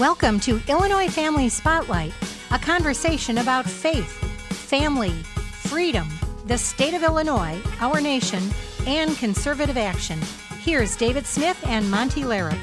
[0.00, 2.12] Welcome to Illinois Family Spotlight,
[2.50, 4.10] a conversation about faith,
[4.50, 6.08] family, freedom,
[6.46, 8.42] the state of Illinois, our nation,
[8.88, 10.18] and conservative action.
[10.58, 12.58] Here's David Smith and Monte Larrick.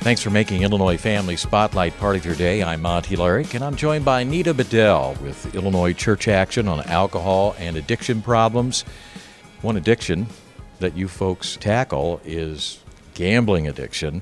[0.00, 2.62] Thanks for making Illinois Family Spotlight part of your day.
[2.62, 7.56] I'm Monte Larrick, and I'm joined by Anita Bedell with Illinois Church Action on alcohol
[7.58, 8.82] and addiction problems.
[9.62, 10.26] One addiction
[10.80, 12.80] that you folks tackle is
[13.14, 14.20] gambling addiction,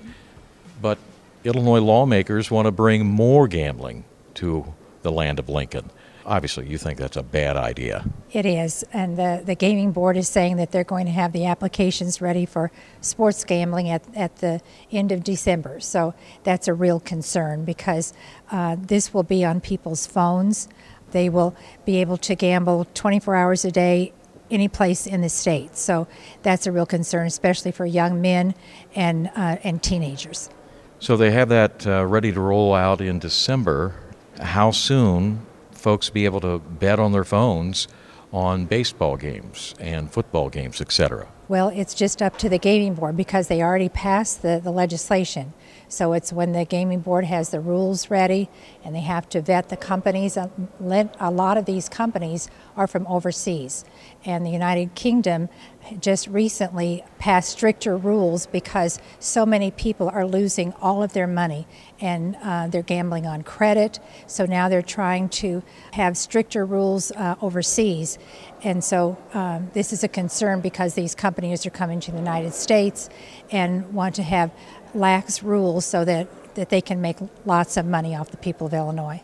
[0.85, 0.99] but
[1.45, 5.89] Illinois lawmakers want to bring more gambling to the land of Lincoln.
[6.27, 8.05] Obviously, you think that's a bad idea.
[8.33, 11.47] It is, and the, the gaming board is saying that they're going to have the
[11.47, 12.71] applications ready for
[13.01, 14.61] sports gambling at, at the
[14.93, 15.81] end of December.
[15.81, 18.13] So that's a real concern because
[18.51, 20.69] uh, this will be on people's phones.
[21.13, 21.57] They will
[21.87, 24.13] be able to gamble 24 hours a day
[24.51, 25.79] any place in the state.
[25.79, 26.07] So
[26.43, 28.55] that's a real concern, especially for young men
[28.95, 30.51] and, uh, and teenagers.
[30.99, 33.95] So they have that uh, ready to roll out in December.
[34.41, 35.41] How soon
[35.73, 37.89] folks be able to bet on their phones
[38.33, 41.29] on baseball games and football games, etc.?
[41.47, 45.53] Well, it's just up to the gaming board because they already passed the, the legislation.
[45.89, 48.49] So it's when the gaming board has the rules ready
[48.83, 50.39] and they have to vet the companies.
[50.39, 50.51] A
[51.31, 53.85] lot of these companies are from overseas.
[54.25, 55.51] And the United Kingdom
[56.01, 61.67] just recently passed stricter rules because so many people are losing all of their money
[62.01, 64.01] and uh, they're gambling on credit.
[64.27, 65.63] So now they're trying to
[65.93, 68.19] have stricter rules uh, overseas.
[68.65, 72.55] And so um, this is a concern because these companies are coming to the United
[72.55, 73.11] States
[73.51, 74.51] and want to have
[74.95, 78.73] lax rules so that, that they can make lots of money off the people of
[78.73, 79.23] Illinois.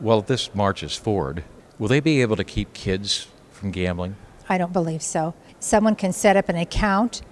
[0.00, 1.44] Well, if this marches forward.
[1.78, 4.16] Will they be able to keep kids from gambling?
[4.48, 5.34] I don't believe so.
[5.60, 7.22] Someone can set up an account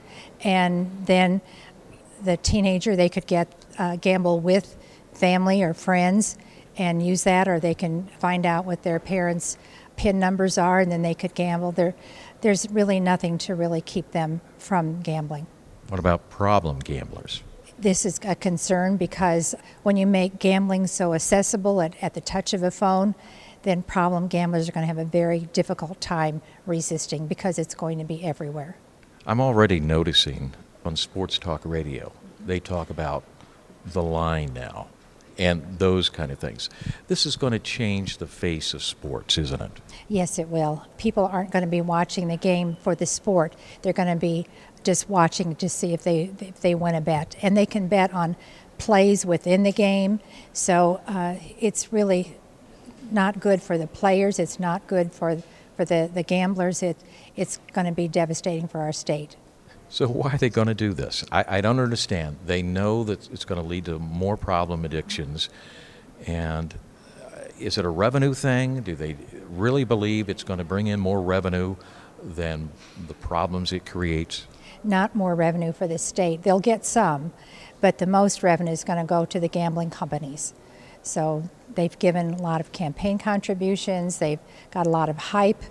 [0.45, 1.41] and then
[2.23, 4.77] the teenager they could get uh, gamble with
[5.13, 6.39] family or friends
[6.77, 9.59] and use that or they can find out what their parents
[9.99, 11.95] pin numbers are and then they could gamble there
[12.41, 15.47] there's really nothing to really keep them from gambling
[15.89, 17.43] what about problem gamblers?
[17.79, 19.55] This is a concern because
[19.85, 23.15] when you make gambling so accessible at, at the touch of a phone,
[23.63, 27.99] then problem gamblers are going to have a very difficult time resisting because it's going
[27.99, 28.77] to be everywhere.
[29.27, 30.53] I'm already noticing
[30.85, 32.13] on sports talk radio,
[32.45, 33.25] they talk about
[33.87, 34.89] the line now
[35.39, 36.69] and those kind of things.
[37.07, 39.73] This is going to change the face of sports, isn't it?
[40.09, 40.85] Yes, it will.
[40.99, 43.55] People aren't going to be watching the game for the sport.
[43.83, 44.47] They're going to be
[44.83, 48.13] just watching to see if they if they win a bet, and they can bet
[48.13, 48.37] on
[48.79, 50.21] plays within the game.
[50.53, 52.37] So uh, it's really
[53.11, 54.39] not good for the players.
[54.39, 55.43] It's not good for
[55.77, 56.83] for the, the gamblers.
[56.83, 56.97] It
[57.37, 59.37] it's going to be devastating for our state.
[59.91, 61.25] So why are they going to do this?
[61.33, 62.37] I, I don't understand.
[62.45, 65.49] They know that it's going to lead to more problem addictions,
[66.27, 66.75] and
[67.25, 68.83] uh, is it a revenue thing?
[68.83, 69.17] Do they
[69.49, 71.77] really believe it's going to bring in more revenue
[72.23, 72.71] than
[73.07, 74.47] the problems it creates?
[74.85, 76.43] Not more revenue for the state.
[76.43, 77.33] They'll get some,
[77.81, 80.53] but the most revenue is going to go to the gambling companies.
[81.03, 85.63] So they've given a lot of campaign contributions, they've got a lot of hype,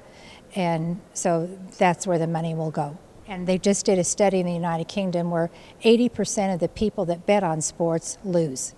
[0.56, 1.48] and so
[1.78, 2.98] that's where the money will go.
[3.28, 5.50] And they just did a study in the United Kingdom where
[5.84, 8.74] 80% of the people that bet on sports lose.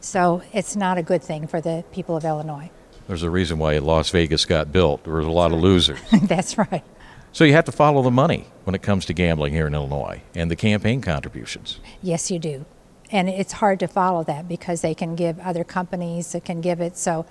[0.00, 2.70] So it's not a good thing for the people of Illinois.
[3.06, 5.04] There's a reason why Las Vegas got built.
[5.04, 6.00] There was a lot of losers.
[6.22, 6.84] That's right.
[7.32, 10.22] So you have to follow the money when it comes to gambling here in Illinois
[10.34, 11.80] and the campaign contributions.
[12.02, 12.64] Yes, you do.
[13.10, 16.80] And it's hard to follow that because they can give other companies that can give
[16.80, 16.96] it.
[16.96, 17.26] So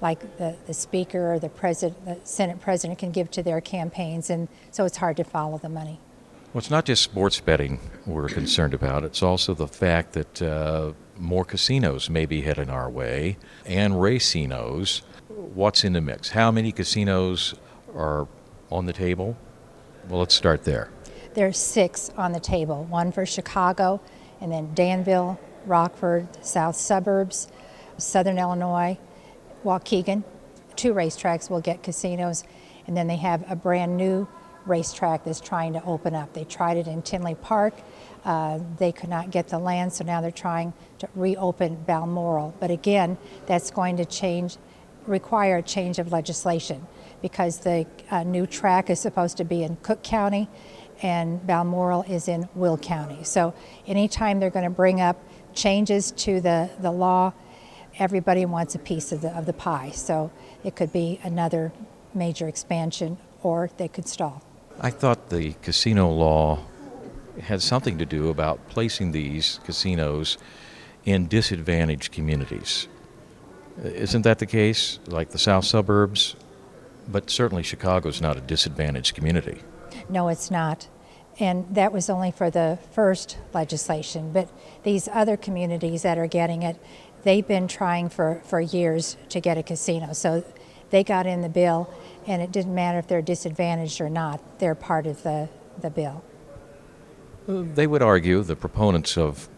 [0.00, 4.30] like the, the speaker or the president, the Senate president can give to their campaigns,
[4.30, 6.00] and so it's hard to follow the money.
[6.52, 9.04] Well, it's not just sports betting we're concerned about.
[9.04, 13.36] It's also the fact that uh, more casinos may be heading our way
[13.66, 15.02] and racinos.
[15.28, 16.30] What's in the mix?
[16.30, 17.54] How many casinos
[17.94, 18.26] are
[18.70, 19.36] on the table?
[20.08, 20.88] Well, let's start there.
[21.34, 24.00] There are six on the table one for Chicago,
[24.40, 27.48] and then Danville, Rockford, South Suburbs,
[27.98, 28.96] Southern Illinois,
[29.66, 30.22] Waukegan.
[30.76, 32.44] Two racetracks will get casinos,
[32.86, 34.28] and then they have a brand new
[34.64, 36.32] racetrack that's trying to open up.
[36.32, 37.74] They tried it in Tinley Park.
[38.24, 42.54] Uh, they could not get the land, so now they're trying to reopen Balmoral.
[42.60, 44.56] But again, that's going to change,
[45.06, 46.86] require a change of legislation
[47.22, 50.48] because the uh, new track is supposed to be in Cook County
[51.02, 53.22] and Balmoral is in Will County.
[53.22, 53.54] So
[53.86, 55.22] anytime they're going to bring up
[55.54, 57.32] changes to the, the law,
[57.98, 59.90] everybody wants a piece of the, of the pie.
[59.90, 60.30] So
[60.64, 61.72] it could be another
[62.14, 64.42] major expansion or they could stall.
[64.80, 66.60] I thought the casino law
[67.40, 70.38] had something to do about placing these casinos
[71.04, 72.88] in disadvantaged communities.
[73.82, 74.98] Isn't that the case?
[75.06, 76.36] Like the south suburbs?
[77.08, 79.60] But certainly Chicago's not a disadvantaged community.
[80.08, 80.88] No, it's not.
[81.38, 84.32] And that was only for the first legislation.
[84.32, 84.48] But
[84.82, 86.76] these other communities that are getting it,
[87.26, 90.12] they've been trying for, for years to get a casino.
[90.12, 90.44] So
[90.90, 91.92] they got in the bill,
[92.24, 95.48] and it didn't matter if they're disadvantaged or not, they're part of the,
[95.80, 96.22] the bill.
[97.48, 99.48] They would argue, the proponents of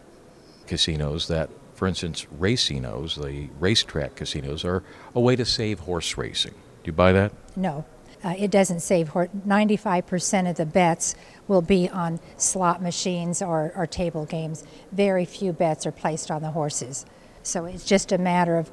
[0.65, 4.83] casinos, that, for instance, racinos, the racetrack casinos, are
[5.13, 6.53] a way to save horse racing.
[6.53, 7.31] Do you buy that?
[7.55, 7.85] No,
[8.23, 9.29] uh, it doesn't save horse.
[9.47, 11.13] 95% of the bets
[11.47, 14.63] will be on slot machines or, or table games.
[14.91, 17.05] Very few bets are placed on the horses.
[17.43, 18.71] So it's just a matter of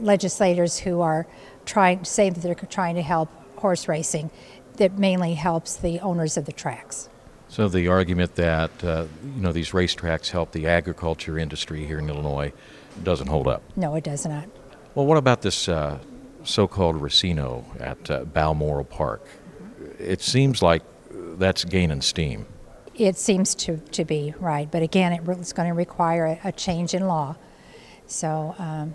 [0.00, 1.26] legislators who are
[1.64, 4.30] trying to say that they're trying to help horse racing
[4.76, 7.08] that mainly helps the owners of the tracks.
[7.48, 12.08] So the argument that uh, you know these racetracks help the agriculture industry here in
[12.08, 12.52] Illinois
[13.02, 13.62] doesn't hold up.
[13.76, 14.48] No, it does not.
[14.94, 15.98] Well, what about this uh,
[16.44, 19.26] so-called racino at uh, Balmoral Park?
[19.98, 22.46] It seems like that's gaining steam.
[22.94, 26.52] It seems to, to be right, but again, it, it's going to require a, a
[26.52, 27.36] change in law.
[28.14, 28.94] So um,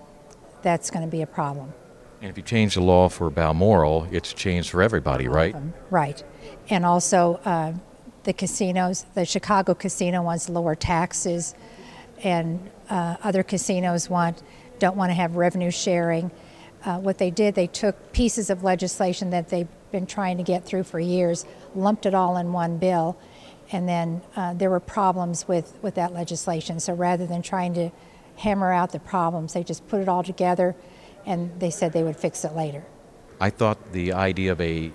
[0.62, 1.74] that's going to be a problem.
[2.22, 5.56] And if you change the law for Balmoral, it's changed for everybody, right?
[5.90, 6.24] Right.
[6.70, 7.74] And also, uh,
[8.24, 11.56] the casinos, the Chicago casino wants lower taxes,
[12.24, 14.44] and uh, other casinos want
[14.78, 16.32] don't want to have revenue sharing.
[16.86, 20.66] Uh, what they did, they took pieces of legislation that they've been trying to get
[20.66, 21.46] through for years,
[21.76, 23.18] lumped it all in one bill,
[23.72, 26.80] and then uh, there were problems with, with that legislation.
[26.80, 27.92] So rather than trying to
[28.40, 30.76] hammer out the problems, they just put it all together
[31.26, 32.84] and they said they would fix it later.
[33.40, 34.92] I thought the idea of a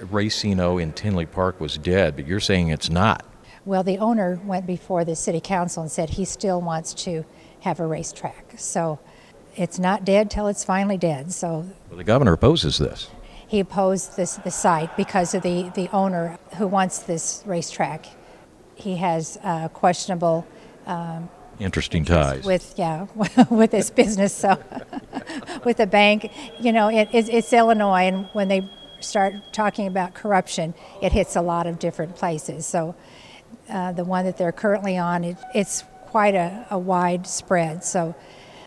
[0.00, 3.24] racino in Tinley Park was dead, but you're saying it's not.
[3.64, 7.24] Well, the owner went before the city council and said he still wants to
[7.60, 8.54] have a racetrack.
[8.58, 8.98] So
[9.56, 11.32] it's not dead till it's finally dead.
[11.32, 13.08] So well, the governor opposes this.
[13.46, 18.06] He opposed this the site because of the, the owner who wants this racetrack.
[18.74, 20.46] He has uh, questionable
[20.86, 21.28] um,
[21.58, 23.06] interesting ties with yeah
[23.50, 24.34] with this business.
[24.34, 24.58] So
[25.64, 26.30] with the bank,
[26.60, 28.68] you know, it, it's, it's Illinois, and when they
[29.00, 32.66] start talking about corruption, it hits a lot of different places.
[32.66, 32.94] So
[33.68, 37.84] uh, the one that they're currently on, it, it's quite a, a wide spread.
[37.84, 38.14] So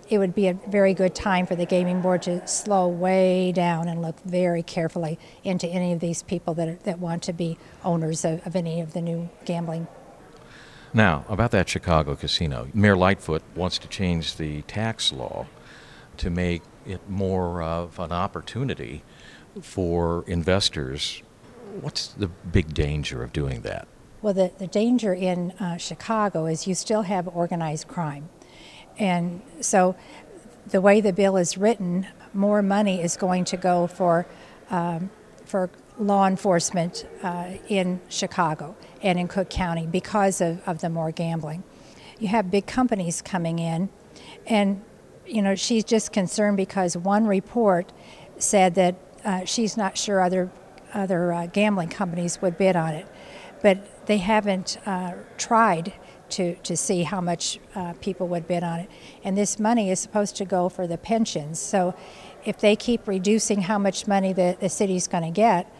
[0.10, 3.88] it would be a very good time for the gaming board to slow way down
[3.88, 7.58] and look very carefully into any of these people that, are, that want to be
[7.84, 9.88] owners of, of any of the new gambling
[10.94, 15.48] now, about that Chicago casino, Mayor Lightfoot wants to change the tax law
[16.18, 19.04] to make it more of an opportunity
[19.62, 21.22] for investors.
[21.82, 23.88] What's the big danger of doing that?
[24.22, 28.30] Well, the, the danger in uh, Chicago is you still have organized crime.
[28.98, 29.96] And so
[30.66, 34.26] the way the bill is written, more money is going to go for,
[34.70, 35.12] um,
[35.46, 35.70] for
[36.00, 41.64] law enforcement uh, in Chicago and in Cook County because of, of the more gambling.
[42.20, 43.90] You have big companies coming in,
[44.46, 44.84] and
[45.26, 47.94] you know she's just concerned because one report
[48.38, 50.50] said that uh, she's not sure other
[50.94, 53.08] other uh, gambling companies would bid on it,
[53.62, 55.94] but they haven't uh, tried
[56.30, 58.90] to, to see how much uh, people would bid on it.
[59.24, 61.60] And this money is supposed to go for the pensions.
[61.60, 61.96] So
[62.46, 65.72] if they keep reducing how much money the, the city's going to get,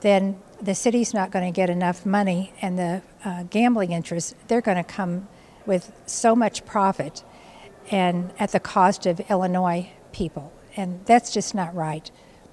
[0.00, 4.60] then the city's not going to get enough money, and the uh, gambling interests, they're
[4.60, 5.28] going to come
[5.66, 7.24] with so much profit
[7.90, 10.52] and at the cost of Illinois people.
[10.76, 12.10] And that's just not right.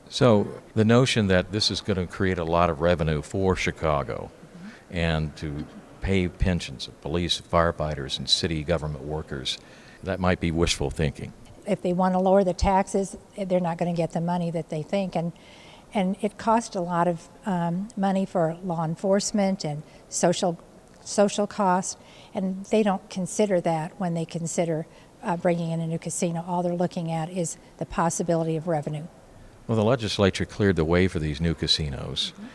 [0.10, 4.32] So the notion that this is going to create a lot of revenue for Chicago
[4.58, 4.98] mm-hmm.
[4.98, 5.68] and to
[6.01, 9.60] pay pensions of police, firefighters, and city government workers,
[10.01, 11.34] that might be wishful thinking.
[11.68, 14.70] If they want to lower the taxes, they're not going to get the money that
[14.70, 15.16] they think.
[15.16, 15.32] And
[15.93, 20.60] and it cost a lot of um, money for law enforcement and social
[21.01, 21.98] social costs,
[22.34, 24.86] and they don't consider that when they consider
[25.24, 26.43] uh, bringing in a new casino.
[26.48, 29.08] All they're looking at is the possibility of revenue.
[29.67, 32.34] Well, the legislature cleared the way for these new casinos.
[32.34, 32.46] Mm-hmm.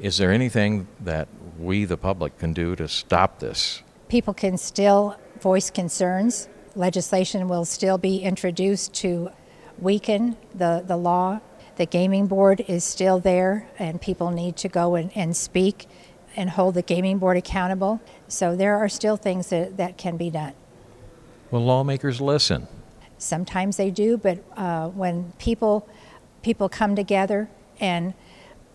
[0.00, 1.28] Is there anything that
[1.58, 3.82] we, the public, can do to stop this?
[4.08, 6.48] People can still voice concerns.
[6.74, 9.30] Legislation will still be introduced to
[9.78, 11.40] weaken the, the law
[11.78, 15.86] the gaming board is still there, and people need to go and, and speak
[16.36, 18.00] and hold the gaming board accountable.
[18.28, 20.52] So there are still things that, that can be done.
[21.50, 22.68] Well, lawmakers listen.
[23.16, 25.88] Sometimes they do, but uh, when people
[26.42, 27.48] people come together
[27.80, 28.14] and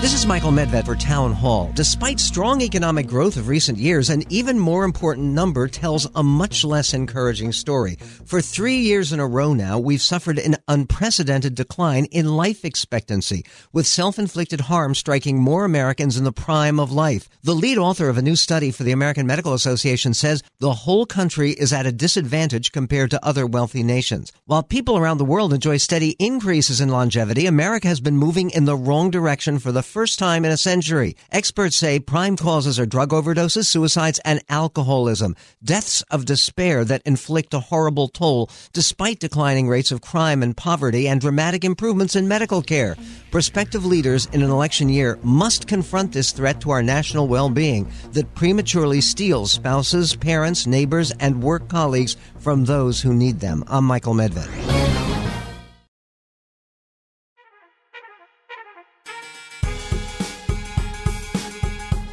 [0.00, 1.72] This is Michael Medved for Town Hall.
[1.74, 6.64] Despite strong economic growth of recent years, an even more important number tells a much
[6.64, 7.96] less encouraging story.
[8.24, 13.44] For three years in a row now, we've suffered an unprecedented decline in life expectancy,
[13.72, 17.28] with self-inflicted harm striking more Americans in the prime of life.
[17.42, 21.06] The lead author of a new study for the American Medical Association says the whole
[21.06, 24.32] country is at a disadvantage compared to other wealthy nations.
[24.44, 28.64] While people around the world enjoy steady increases in longevity, America has been moving in
[28.64, 31.16] the wrong direction for the first time in a century.
[31.32, 35.34] Experts say prime causes are drug overdoses, suicides, and alcoholism.
[35.64, 41.08] Deaths of despair that inflict a horrible toll despite declining rates of crime and poverty
[41.08, 42.96] and dramatic improvements in medical care.
[43.30, 48.34] Prospective leaders in an election year must confront this threat to our national well-being that
[48.34, 53.64] prematurely steals spouses, parents, neighbors, and work colleagues from those who need them.
[53.66, 55.27] I'm Michael Medved.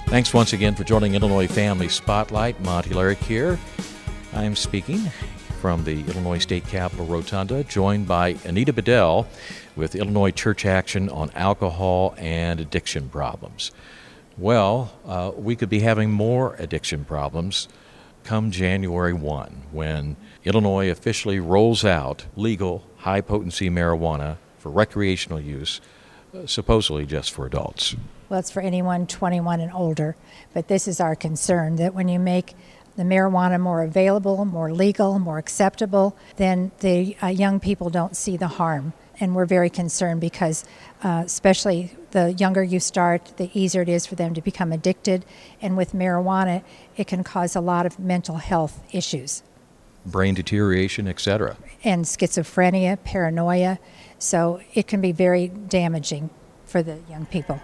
[0.07, 2.61] Thanks once again for joining Illinois Family Spotlight.
[2.61, 3.59] Monte Larrick here.
[4.33, 4.99] I am speaking
[5.59, 9.27] from the Illinois State Capitol Rotunda, joined by Anita Bedell
[9.75, 13.71] with Illinois Church Action on alcohol and addiction problems.
[14.37, 17.67] Well, uh, we could be having more addiction problems
[18.23, 25.81] come January 1 when Illinois officially rolls out legal high potency marijuana for recreational use,
[26.33, 27.95] uh, supposedly just for adults.
[28.27, 30.15] Well, it's for anyone 21 and older,
[30.53, 32.55] but this is our concern that when you make
[32.95, 38.37] the marijuana more available, more legal, more acceptable, then the uh, young people don't see
[38.37, 38.93] the harm.
[39.19, 40.65] And we're very concerned because,
[41.03, 45.23] uh, especially the younger you start, the easier it is for them to become addicted.
[45.61, 46.63] And with marijuana,
[46.97, 49.43] it can cause a lot of mental health issues
[50.05, 51.57] brain deterioration, etc.
[51.83, 53.79] And schizophrenia, paranoia.
[54.19, 56.29] So it can be very damaging
[56.65, 57.59] for the young people.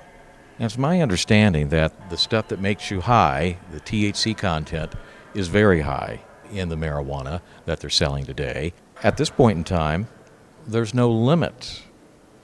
[0.62, 4.94] Now, it's my understanding that the stuff that makes you high, the THC content,
[5.34, 8.74] is very high in the marijuana that they're selling today.
[9.02, 10.08] At this point in time,
[10.68, 11.82] there's no limit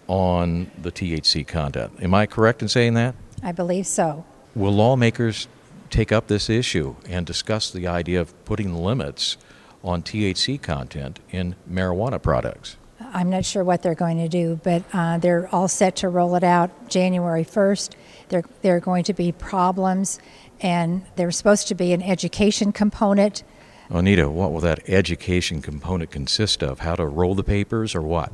[0.08, 1.94] on the THC content.
[2.02, 3.14] Am I correct in saying that?
[3.44, 4.26] I believe so.
[4.56, 5.48] Will lawmakers
[5.92, 9.38] take up this issue and discuss the idea of putting limits
[9.84, 12.78] on THC content in marijuana products?
[13.14, 16.36] I'm not sure what they're going to do, but uh, they're all set to roll
[16.36, 17.96] it out January 1st.
[18.30, 20.20] There, there are going to be problems,
[20.62, 23.44] and there's supposed to be an education component.
[23.90, 26.80] Anita, what will that education component consist of?
[26.80, 28.32] How to roll the papers or what?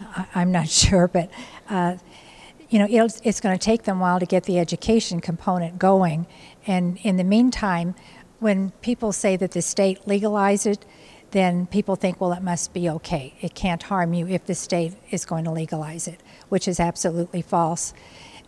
[0.00, 1.30] I, am not sure, but
[1.68, 1.96] uh,
[2.70, 6.26] you know, it's going to take them a while to get the education component going.
[6.66, 7.94] And in the meantime,
[8.40, 10.84] when people say that the state legalized it,
[11.30, 13.34] then people think, well, it must be okay.
[13.40, 17.42] It can't harm you if the state is going to legalize it, which is absolutely
[17.42, 17.92] false.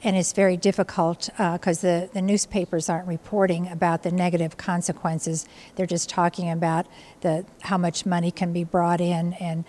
[0.02, 5.46] and it's very difficult because uh, the, the newspapers aren't reporting about the negative consequences.
[5.76, 6.86] They're just talking about
[7.20, 9.64] the how much money can be brought in and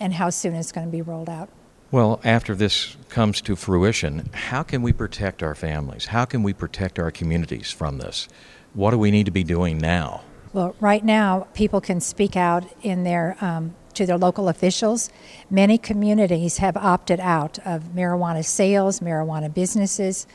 [0.00, 1.48] and how soon it's going to be rolled out.
[1.90, 6.06] Well, after this comes to fruition, how can we protect our families?
[6.06, 8.28] How can we protect our communities from this?
[8.74, 10.22] What do we need to be doing now?
[10.56, 15.10] Well, right now, people can speak out in their um, to their local officials.
[15.50, 20.26] Many communities have opted out of marijuana sales, marijuana businesses,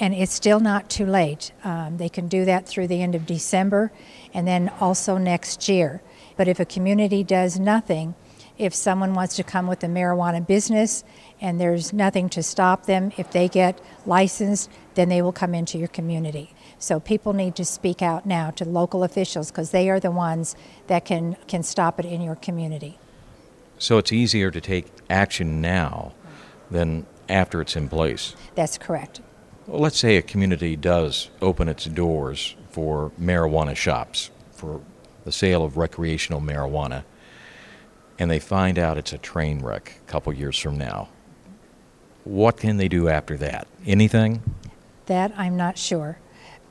[0.00, 1.52] and it's still not too late.
[1.62, 3.92] Um, they can do that through the end of December
[4.34, 6.02] and then also next year.
[6.36, 8.16] But if a community does nothing,
[8.58, 11.04] if someone wants to come with a marijuana business
[11.40, 15.78] and there's nothing to stop them, if they get licensed, then they will come into
[15.78, 16.54] your community.
[16.80, 20.56] So people need to speak out now to local officials because they are the ones
[20.88, 22.98] that can, can stop it in your community.
[23.78, 26.12] So it's easier to take action now
[26.72, 28.34] than after it's in place.
[28.56, 29.20] That's correct.
[29.68, 34.80] Well, let's say a community does open its doors for marijuana shops, for
[35.24, 37.04] the sale of recreational marijuana
[38.20, 41.08] and they find out it's a train wreck a couple years from now,
[42.24, 43.66] what can they do after that?
[43.86, 44.42] Anything?
[45.06, 46.18] That I'm not sure.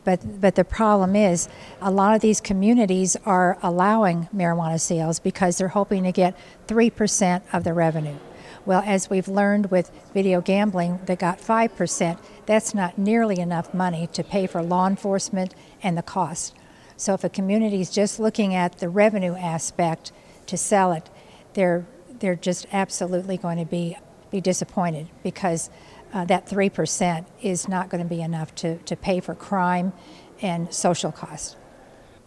[0.03, 1.49] But, but the problem is,
[1.81, 6.35] a lot of these communities are allowing marijuana sales because they're hoping to get
[6.67, 8.17] 3% of the revenue.
[8.65, 14.07] Well, as we've learned with video gambling that got 5%, that's not nearly enough money
[14.13, 16.55] to pay for law enforcement and the cost.
[16.97, 20.11] So if a community is just looking at the revenue aspect
[20.47, 21.09] to sell it,
[21.53, 21.85] they're
[22.19, 23.97] they're just absolutely going to be
[24.31, 25.69] be disappointed because
[26.13, 29.93] uh, that three percent is not going to be enough to, to pay for crime
[30.41, 31.55] and social costs.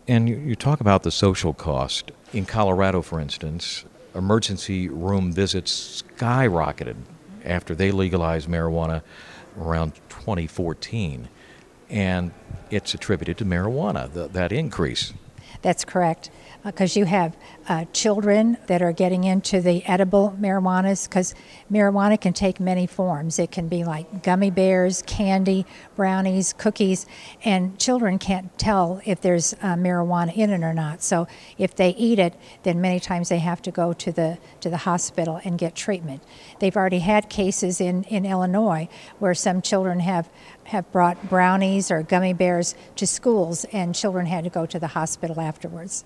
[0.09, 3.85] And you, you talk about the social cost in Colorado, for instance.
[4.15, 6.97] Emergency room visits skyrocketed
[7.45, 9.03] after they legalized marijuana
[9.59, 11.29] around 2014,
[11.89, 12.33] and
[12.71, 15.13] it's attributed to marijuana the, that increase.
[15.61, 16.31] That's correct
[16.65, 17.37] because uh, you have
[17.69, 21.35] uh, children that are getting into the edible marijuanas because
[21.71, 23.39] marijuana can take many forms.
[23.39, 27.07] It can be like gummy bears, candy, brownies, cookies,
[27.45, 31.03] and children can't tell if there's uh, marijuana in it or not.
[31.03, 31.27] So
[31.59, 34.79] if they eat it, then many times they have to go to the to the
[34.79, 36.23] hospital and get treatment.
[36.61, 40.29] They've already had cases in, in Illinois where some children have
[40.65, 44.89] have brought brownies or gummy bears to schools and children had to go to the
[44.89, 46.05] hospital afterwards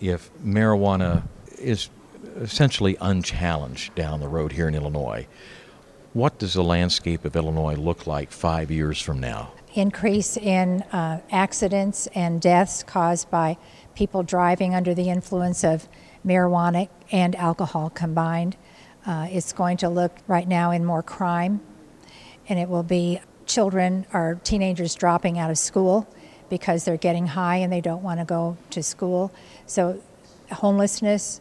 [0.00, 1.22] if marijuana
[1.58, 1.88] is
[2.36, 5.26] essentially unchallenged down the road here in Illinois,
[6.12, 9.52] what does the landscape of Illinois look like five years from now?
[9.74, 13.56] Increase in uh, accidents and deaths caused by
[13.94, 15.88] people driving under the influence of
[16.24, 18.56] marijuana and alcohol combined.
[19.06, 21.60] Uh, it's going to look right now in more crime,
[22.48, 26.08] and it will be children or teenagers dropping out of school
[26.48, 29.32] because they're getting high and they don't want to go to school.
[29.66, 30.00] So,
[30.52, 31.40] homelessness,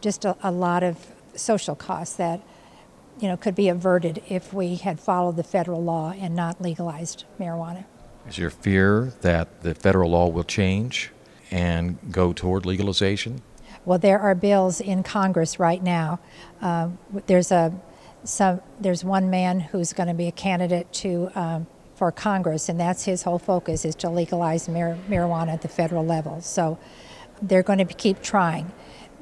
[0.00, 0.98] just a, a lot of
[1.34, 2.40] social costs that
[3.20, 7.24] you know could be averted if we had followed the federal law and not legalized
[7.40, 7.84] marijuana.
[8.28, 11.12] Is there fear that the federal law will change
[11.50, 13.42] and go toward legalization?
[13.84, 16.18] Well, there are bills in Congress right now.
[16.60, 16.90] Uh,
[17.26, 17.72] there's a
[18.26, 22.78] some, there's one man who's going to be a candidate to um, for Congress, and
[22.78, 26.40] that's his whole focus is to legalize mar- marijuana at the federal level.
[26.42, 26.78] So
[27.40, 28.70] they're going to keep trying,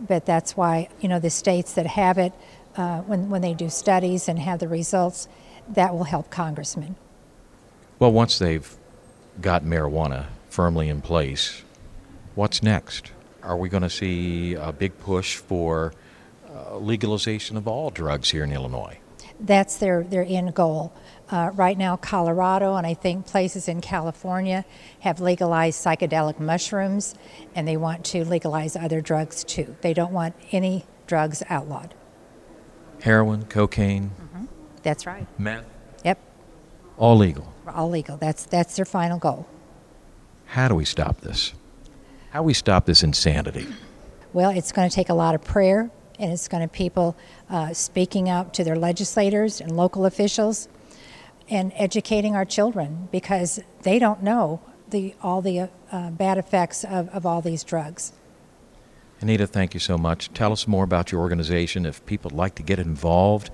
[0.01, 2.33] but that's why you know the states that have it,
[2.77, 5.29] uh, when when they do studies and have the results,
[5.69, 6.97] that will help congressmen.
[7.99, 8.77] Well, once they've
[9.41, 11.63] got marijuana firmly in place,
[12.35, 13.13] what's next?
[13.43, 15.93] Are we going to see a big push for
[16.55, 18.99] uh, legalization of all drugs here in Illinois?
[19.41, 20.93] That's their, their end goal.
[21.31, 24.65] Uh, right now, Colorado and I think places in California
[25.01, 27.15] have legalized psychedelic mushrooms,
[27.55, 29.75] and they want to legalize other drugs too.
[29.81, 31.95] They don't want any drugs outlawed.
[33.03, 34.11] Heroin, cocaine.
[34.11, 34.45] Mm-hmm.
[34.83, 35.27] That's right.
[35.39, 35.65] Meth.
[36.05, 36.19] Yep.
[36.97, 37.53] All legal.
[37.67, 38.17] All legal.
[38.17, 39.49] That's that's their final goal.
[40.47, 41.55] How do we stop this?
[42.31, 43.67] How do we stop this insanity?
[44.33, 47.17] Well, it's going to take a lot of prayer, and it's going to people
[47.51, 50.69] uh, speaking out to their legislators and local officials
[51.49, 57.09] and educating our children because they don't know the, all the uh, bad effects of,
[57.11, 58.13] of all these drugs.
[59.21, 60.33] Anita, thank you so much.
[60.33, 61.87] Tell us more about your organization.
[61.87, 63.51] If people like to get involved,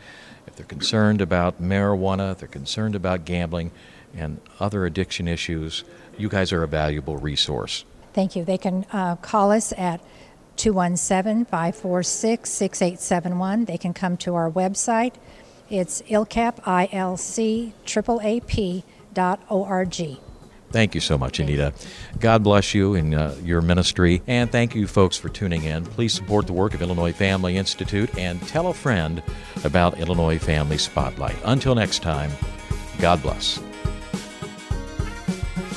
[0.47, 3.71] if they're concerned about marijuana, if they're concerned about gambling
[4.15, 5.85] and other addiction issues,
[6.19, 7.85] you guys are a valuable resource.
[8.13, 8.45] Thank you.
[8.45, 10.01] They can uh, call us at
[10.57, 13.65] 217 546 6871.
[13.65, 15.15] They can come to our website
[15.69, 17.75] It's ilcap, I-L-C,
[19.13, 20.21] dot O-R-G.
[20.71, 21.73] Thank you so much, Anita.
[22.21, 24.23] God bless you in uh, your ministry.
[24.27, 25.85] And thank you, folks, for tuning in.
[25.85, 29.23] Please support the work of Illinois Family Institute and tell a friend
[29.65, 31.37] about Illinois Family Spotlight.
[31.45, 32.31] Until next time,
[33.01, 33.59] God bless.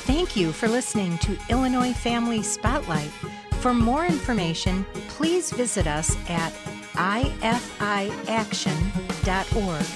[0.06, 3.10] Thank you for listening to Illinois Family Spotlight.
[3.64, 6.52] For more information, please visit us at
[6.92, 9.86] ifiaction.org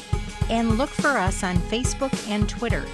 [0.48, 2.86] and look for us on Facebook and Twitter.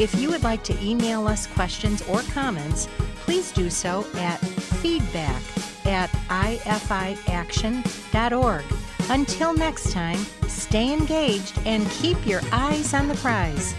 [0.00, 2.88] If you would like to email us questions or comments,
[3.20, 5.40] please do so at feedback
[5.86, 8.64] at ifiaction.org.
[9.08, 13.76] Until next time, stay engaged and keep your eyes on the prize.